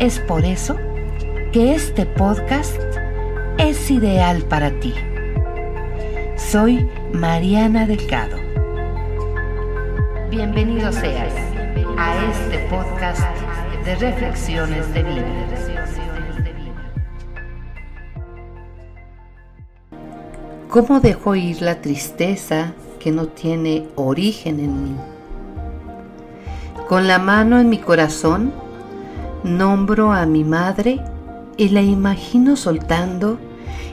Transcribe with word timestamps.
Es 0.00 0.20
por 0.20 0.44
eso 0.44 0.76
que 1.52 1.74
este 1.74 2.06
podcast 2.06 2.80
es 3.58 3.90
ideal 3.90 4.42
para 4.42 4.70
ti. 4.78 4.94
Soy 6.36 6.88
Mariana 7.12 7.84
Delgado. 7.84 8.36
Bienvenido 10.30 10.92
seas 10.92 11.32
a 11.96 12.30
este 12.30 12.58
podcast 12.68 13.22
de 13.84 13.96
reflexiones 13.96 14.94
de 14.94 15.02
vida. 15.02 15.24
¿Cómo 20.68 21.00
dejo 21.00 21.34
ir 21.34 21.60
la 21.60 21.80
tristeza 21.80 22.72
que 23.00 23.10
no 23.10 23.26
tiene 23.26 23.88
origen 23.96 24.60
en 24.60 24.84
mí? 24.84 24.96
Con 26.88 27.08
la 27.08 27.18
mano 27.18 27.58
en 27.58 27.68
mi 27.68 27.78
corazón, 27.78 28.67
nombro 29.44 30.12
a 30.12 30.26
mi 30.26 30.44
madre 30.44 31.00
y 31.56 31.68
la 31.70 31.82
imagino 31.82 32.56
soltando 32.56 33.38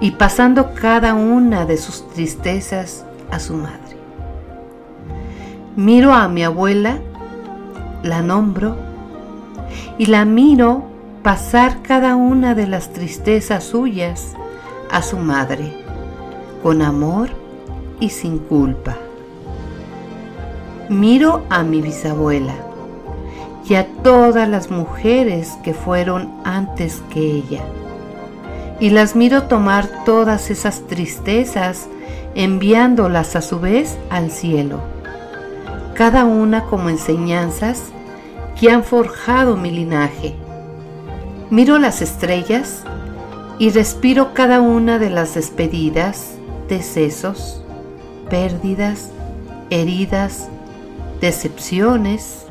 y 0.00 0.12
pasando 0.12 0.74
cada 0.74 1.14
una 1.14 1.66
de 1.66 1.76
sus 1.76 2.08
tristezas 2.08 3.04
a 3.30 3.38
su 3.38 3.54
madre. 3.54 3.96
Miro 5.76 6.12
a 6.12 6.28
mi 6.28 6.42
abuela, 6.42 6.98
la 8.02 8.22
nombro 8.22 8.76
y 9.98 10.06
la 10.06 10.24
miro 10.24 10.84
pasar 11.22 11.82
cada 11.82 12.16
una 12.16 12.54
de 12.54 12.66
las 12.66 12.92
tristezas 12.92 13.64
suyas 13.64 14.34
a 14.90 15.02
su 15.02 15.18
madre, 15.18 15.72
con 16.62 16.82
amor 16.82 17.28
y 18.00 18.08
sin 18.08 18.38
culpa. 18.38 18.96
Miro 20.88 21.44
a 21.50 21.62
mi 21.62 21.80
bisabuela 21.82 22.69
y 23.68 23.74
a 23.74 23.86
todas 24.02 24.48
las 24.48 24.70
mujeres 24.70 25.58
que 25.62 25.74
fueron 25.74 26.30
antes 26.44 27.02
que 27.12 27.20
ella. 27.20 27.62
Y 28.80 28.90
las 28.90 29.14
miro 29.14 29.44
tomar 29.44 29.88
todas 30.04 30.50
esas 30.50 30.86
tristezas, 30.86 31.88
enviándolas 32.34 33.36
a 33.36 33.42
su 33.42 33.60
vez 33.60 33.98
al 34.08 34.30
cielo, 34.30 34.80
cada 35.94 36.24
una 36.24 36.64
como 36.64 36.88
enseñanzas 36.88 37.82
que 38.58 38.70
han 38.70 38.84
forjado 38.84 39.56
mi 39.56 39.70
linaje. 39.70 40.34
Miro 41.50 41.78
las 41.78 42.00
estrellas 42.00 42.84
y 43.58 43.70
respiro 43.70 44.32
cada 44.32 44.60
una 44.60 44.98
de 44.98 45.10
las 45.10 45.34
despedidas, 45.34 46.36
decesos, 46.68 47.62
pérdidas, 48.30 49.10
heridas, 49.68 50.48
decepciones, 51.20 52.46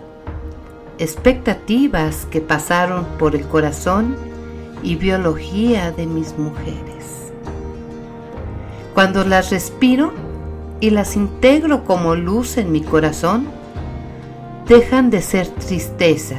expectativas 1.00 2.26
que 2.26 2.42
pasaron 2.42 3.06
por 3.18 3.36
el 3.36 3.48
corazón 3.48 4.18
y 4.84 4.96
biología 4.96 5.92
de 5.92 6.06
mis 6.06 6.38
mujeres. 6.38 7.32
Cuando 8.94 9.24
las 9.24 9.50
respiro 9.50 10.12
y 10.82 10.90
las 10.90 11.16
integro 11.16 11.86
como 11.86 12.16
luz 12.16 12.58
en 12.58 12.72
mi 12.72 12.82
corazón, 12.82 13.48
dejan 14.68 15.10
de 15.10 15.22
ser 15.22 15.48
tristeza 15.48 16.36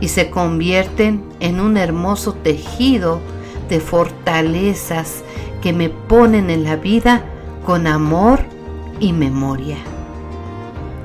y 0.00 0.08
se 0.08 0.30
convierten 0.30 1.24
en 1.40 1.60
un 1.60 1.76
hermoso 1.76 2.34
tejido 2.34 3.20
de 3.68 3.80
fortalezas 3.80 5.24
que 5.62 5.72
me 5.72 5.90
ponen 5.90 6.48
en 6.48 6.62
la 6.62 6.76
vida 6.76 7.24
con 7.66 7.88
amor 7.88 8.40
y 9.00 9.12
memoria. 9.12 9.76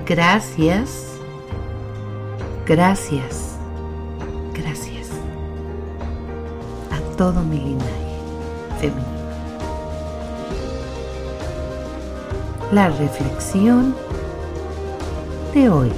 Gracias 0.05 1.12
Gracias, 2.65 3.57
gracias 4.53 5.09
a 6.91 7.17
todo 7.17 7.43
mi 7.43 7.57
linaje 7.57 7.91
femenino. 8.79 9.03
La 12.71 12.87
reflexión 12.87 13.93
de 15.53 15.69
hoy. 15.69 15.91